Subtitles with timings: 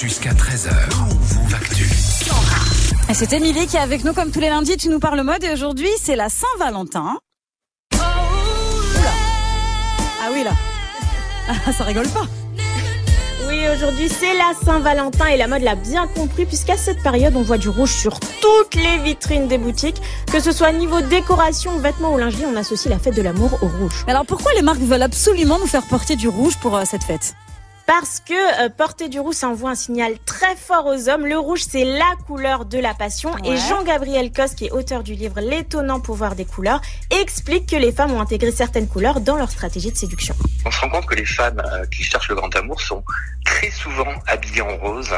[0.00, 0.70] Jusqu'à 13h.
[0.96, 1.82] Move Actu.
[3.10, 4.76] Et C'est Émilie qui est avec nous comme tous les lundis.
[4.76, 7.18] Tu nous parles mode et aujourd'hui c'est la Saint-Valentin.
[7.94, 9.10] Oula.
[10.22, 10.52] Ah oui là.
[11.48, 12.26] Ah, ça rigole pas.
[13.48, 17.42] Oui, aujourd'hui c'est la Saint-Valentin et la mode l'a bien compris puisqu'à cette période on
[17.42, 20.00] voit du rouge sur toutes les vitrines des boutiques.
[20.30, 23.66] Que ce soit niveau décoration, vêtements ou lingerie, on associe la fête de l'amour au
[23.66, 24.04] rouge.
[24.06, 27.34] Alors pourquoi les marques veulent absolument nous faire porter du rouge pour euh, cette fête?
[27.88, 31.24] Parce que euh, porter du rouge, ça envoie un signal très fort aux hommes.
[31.24, 33.32] Le rouge, c'est la couleur de la passion.
[33.32, 33.52] Ouais.
[33.52, 37.90] Et Jean-Gabriel Cos, qui est auteur du livre L'étonnant pouvoir des couleurs, explique que les
[37.90, 40.34] femmes ont intégré certaines couleurs dans leur stratégie de séduction.
[40.66, 43.02] On se rend compte que les femmes euh, qui cherchent le grand amour sont
[43.58, 45.10] très souvent habillées en rose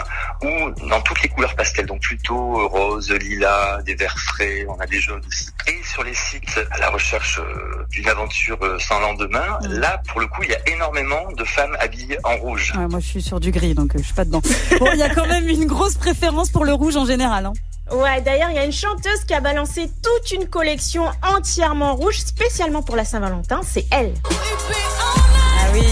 [0.43, 4.81] ou dans toutes les couleurs pastel, donc plutôt euh, rose, lilas, des verts frais, on
[4.81, 5.49] a des jaunes aussi.
[5.67, 9.79] Et sur les sites à la recherche euh, d'une aventure euh, sans lendemain, Mm.
[9.79, 12.73] là pour le coup il y a énormément de femmes habillées en rouge.
[12.77, 14.41] Ouais, Moi je suis sur du gris donc je suis pas dedans.
[14.79, 17.47] Bon, il y a quand même une grosse préférence pour le rouge en général.
[17.47, 17.53] hein.
[17.93, 22.19] Ouais, d'ailleurs, il y a une chanteuse qui a balancé toute une collection entièrement rouge,
[22.21, 23.61] spécialement pour la Saint-Valentin.
[23.65, 24.15] C'est elle.
[24.31, 25.83] Ah oui.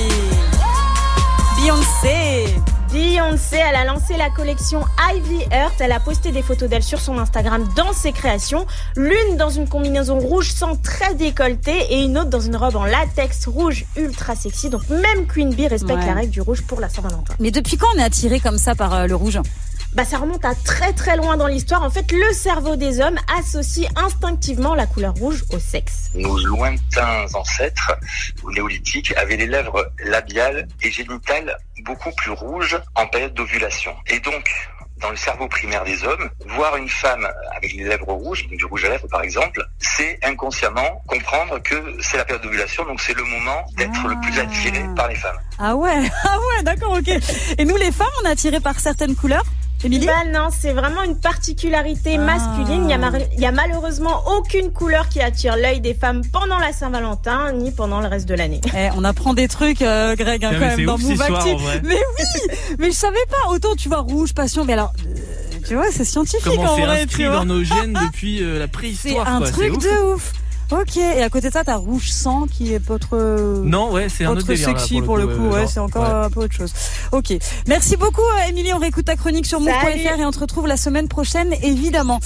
[3.18, 5.74] Beyoncé, elle a lancé la collection Ivy Earth.
[5.80, 8.64] Elle a posté des photos d'elle sur son Instagram dans ses créations.
[8.94, 12.84] L'une dans une combinaison rouge sans très décolletée et une autre dans une robe en
[12.84, 14.70] latex rouge ultra sexy.
[14.70, 16.06] Donc même Queen Bee respecte Ouais.
[16.06, 17.34] la règle du rouge pour la Saint-Valentin.
[17.40, 19.40] Mais depuis quand on est attiré comme ça par euh, le rouge?
[19.94, 21.82] Bah ça remonte à très très loin dans l'histoire.
[21.82, 26.10] En fait, le cerveau des hommes associe instinctivement la couleur rouge au sexe.
[26.14, 27.92] Nos lointains ancêtres
[28.42, 33.94] au néolithique avaient les lèvres labiales et génitales beaucoup plus rouges en période d'ovulation.
[34.08, 34.50] Et donc,
[35.00, 38.64] dans le cerveau primaire des hommes, voir une femme avec les lèvres rouges, donc du
[38.66, 43.14] rouge à lèvres par exemple, c'est inconsciemment comprendre que c'est la période d'ovulation, donc c'est
[43.14, 45.38] le moment d'être le plus attiré par les femmes.
[45.58, 47.08] Ah ouais, ah ouais, d'accord, ok.
[47.56, 49.44] Et nous les femmes, on est attirés par certaines couleurs?
[49.84, 52.18] Émilie Bah non, c'est vraiment une particularité Ah.
[52.18, 52.84] masculine.
[52.84, 56.22] Il y, a mar- il y a malheureusement aucune couleur qui attire l'œil des femmes
[56.32, 58.60] pendant la Saint-Valentin ni pendant le reste de l'année.
[58.76, 61.22] Eh, on apprend des trucs, euh, Greg, hein, Non, quand mais même, c'est dans Move
[61.22, 61.80] Active.
[61.84, 63.50] Mais oui, mais je savais pas.
[63.50, 66.82] Autant tu vois rouge, passion, mais alors, euh, tu vois, c'est scientifique Comment en c'est
[66.82, 67.36] vrai, inscrit tu vois.
[67.36, 69.84] dans nos gènes depuis euh, la C'est préhistoire un quoi, truc ouf.
[69.84, 70.32] de ouf.
[70.70, 73.16] Ok, et à côté de ça, t'as rouge sang qui est pas trop.
[73.16, 76.26] Non, ouais, c'est un Autre délire, là, sexy pour le coup, ouais, c'est encore ouais.
[76.26, 76.72] un peu autre chose.
[77.12, 77.32] Ok,
[77.66, 78.72] merci beaucoup, euh, Émilie.
[78.74, 82.20] On réécoute ta chronique sur move.fr et on te retrouve la semaine prochaine, évidemment.